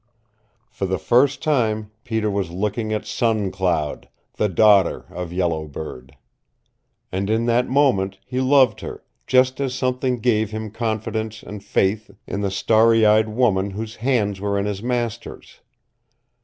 [0.71, 6.17] For the first time Peter was looking at Sun Cloud, the daughter of Yellow Bird.
[7.11, 12.09] And in that moment he loved her, just as something gave him confidence and faith
[12.25, 15.59] in the starry eyed woman whose hands were in his master's.